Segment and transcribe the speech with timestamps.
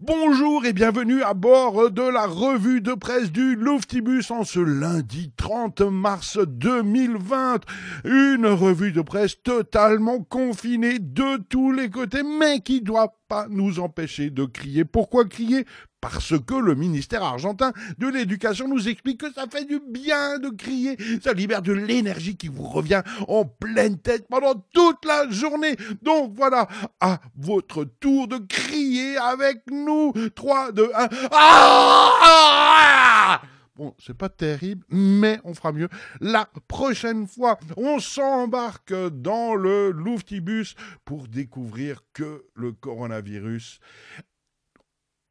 [0.00, 5.32] Bonjour et bienvenue à bord de la revue de presse du Louftibus en ce lundi
[5.38, 7.60] 30 mars 2020.
[8.04, 13.80] Une revue de presse totalement confinée de tous les côtés, mais qui doit pas nous
[13.80, 14.84] empêcher de crier.
[14.84, 15.66] Pourquoi crier?
[16.00, 20.50] Parce que le ministère argentin de l'éducation nous explique que ça fait du bien de
[20.50, 25.76] crier, ça libère de l'énergie qui vous revient en pleine tête pendant toute la journée.
[26.02, 26.68] Donc voilà,
[27.00, 30.12] à votre tour de crier avec nous.
[30.34, 31.08] 3, 2, 1.
[31.32, 33.40] Ah
[33.76, 35.90] Bon, c'est pas terrible, mais on fera mieux.
[36.20, 43.80] La prochaine fois, on s'embarque dans le Louftibus pour découvrir que le coronavirus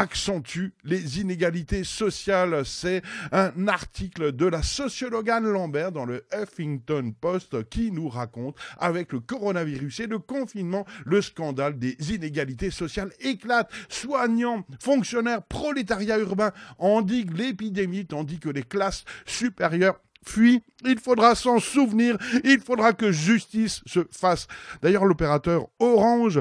[0.00, 2.62] accentue les inégalités sociales.
[2.64, 8.56] C'est un article de la sociologue Anne Lambert dans le Huffington Post qui nous raconte
[8.78, 13.70] avec le coronavirus et le confinement, le scandale des inégalités sociales éclate.
[13.90, 20.62] Soignants, fonctionnaires, prolétariat urbain endiguent l'épidémie tandis que les classes supérieures fuient.
[20.86, 24.46] Il faudra s'en souvenir, il faudra que justice se fasse.
[24.80, 26.40] D'ailleurs, l'opérateur Orange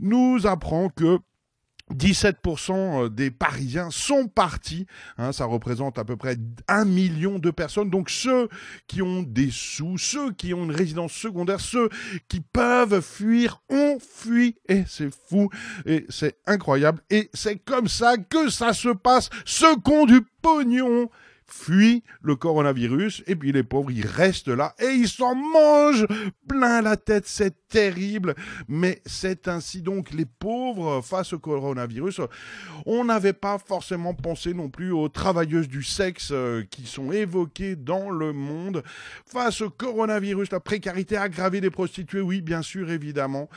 [0.00, 1.18] nous apprend que
[1.94, 4.86] 17% euh, des Parisiens sont partis,
[5.18, 6.36] hein, ça représente à peu près
[6.68, 7.90] un million de personnes.
[7.90, 8.48] Donc ceux
[8.86, 11.88] qui ont des sous, ceux qui ont une résidence secondaire, ceux
[12.28, 14.56] qui peuvent fuir ont fui.
[14.68, 15.50] Et c'est fou,
[15.86, 17.02] et c'est incroyable.
[17.10, 19.30] Et c'est comme ça que ça se passe.
[19.44, 21.10] Ceux qui du pognon
[21.44, 26.06] fuient le coronavirus, et puis les pauvres, ils restent là, et ils s'en mangent
[26.48, 27.26] plein la tête,
[27.70, 28.34] terrible,
[28.68, 32.20] mais c'est ainsi donc les pauvres face au coronavirus.
[32.84, 37.76] On n'avait pas forcément pensé non plus aux travailleuses du sexe euh, qui sont évoquées
[37.76, 38.82] dans le monde.
[39.24, 43.48] Face au coronavirus, la précarité aggravée des prostituées, oui, bien sûr, évidemment,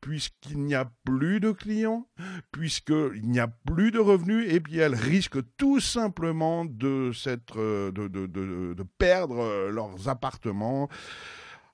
[0.00, 2.06] puisqu'il n'y a plus de clients,
[2.52, 7.12] puisqu'il n'y a plus de revenus, et puis elles risquent tout simplement de,
[7.56, 10.88] euh, de, perdre euh, leurs appartements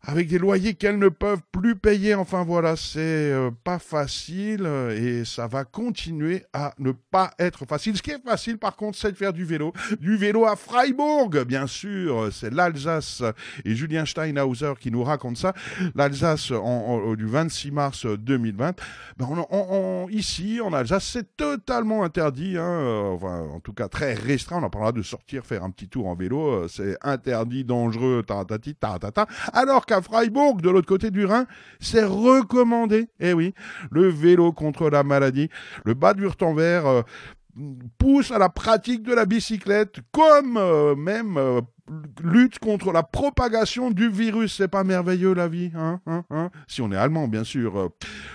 [0.02, 2.14] avec des loyers qu'elles ne peuvent plus payer.
[2.14, 7.66] Enfin voilà, c'est euh, pas facile euh, et ça va continuer à ne pas être
[7.66, 7.96] facile.
[7.96, 9.72] Ce qui est facile par contre, c'est de faire du vélo.
[10.00, 13.22] Du vélo à Freiburg, bien sûr, c'est l'Alsace
[13.64, 15.52] et Julien Steinhauser qui nous raconte ça.
[15.94, 16.52] L'Alsace
[17.16, 18.80] du 26 mars 2020.
[19.18, 24.14] Ben on, ici, en Alsace, c'est totalement interdit, hein, euh, enfin, en tout cas très
[24.14, 24.60] restreint.
[24.60, 26.68] On en parlera de sortir faire un petit tour en vélo.
[26.68, 29.26] C'est interdit, dangereux, taratati, taratata.
[29.52, 31.46] Alors à Freiburg, de l'autre côté du Rhin,
[31.80, 33.08] c'est recommandé.
[33.20, 33.54] Eh oui,
[33.90, 35.48] le vélo contre la maladie,
[35.84, 37.02] le bas du Wurtemberg euh,
[37.98, 41.60] pousse à la pratique de la bicyclette, comme euh, même euh,
[42.22, 44.56] lutte contre la propagation du virus.
[44.56, 47.90] C'est pas merveilleux la vie, hein, hein, hein Si on est allemand, bien sûr.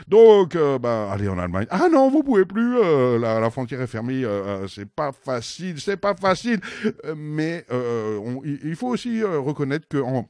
[0.08, 1.68] Donc, bah, allez en Allemagne.
[1.70, 2.78] Ah non, vous pouvez plus.
[3.20, 4.24] la, frontière est fermée.
[4.68, 6.60] c'est pas facile, c'est pas facile.
[7.16, 7.66] mais
[8.44, 10.28] il faut aussi reconnaître que en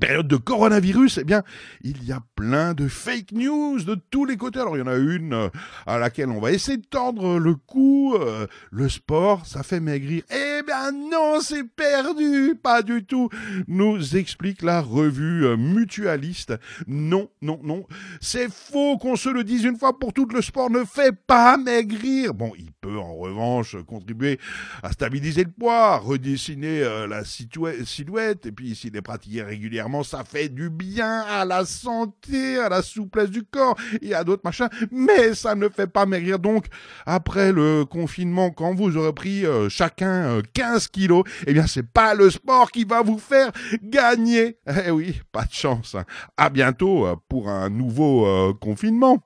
[0.00, 1.44] période de coronavirus, eh bien,
[1.82, 4.58] il y a plein de fake news de tous les côtés.
[4.58, 5.48] Alors, il y en a une euh,
[5.86, 8.16] à laquelle on va essayer de tendre le cou.
[8.18, 10.22] Euh, le sport, ça fait maigrir.
[10.30, 12.58] Eh bien, non, c'est perdu.
[12.60, 13.28] Pas du tout.
[13.68, 16.54] Nous explique la revue euh, mutualiste.
[16.88, 17.86] Non, non, non.
[18.20, 20.32] C'est faux qu'on se le dise une fois pour toutes.
[20.32, 22.34] Le sport ne fait pas maigrir.
[22.34, 24.38] Bon, il peut en revanche contribuer
[24.82, 30.48] à stabiliser le poids, redessiner la silhouette, et puis s'il est pratiqué régulièrement, ça fait
[30.48, 35.34] du bien à la santé, à la souplesse du corps et à d'autres machins, mais
[35.34, 36.38] ça ne fait pas maigrir.
[36.38, 36.66] Donc,
[37.06, 41.86] après le confinement, quand vous aurez pris euh, chacun 15 euh, kilos, eh bien, c'est
[41.86, 43.50] pas le sport qui va vous faire
[43.82, 44.58] gagner.
[44.86, 45.94] Eh oui, pas de chance.
[45.94, 46.04] Hein.
[46.36, 49.18] À bientôt euh, pour un nouveau confinement.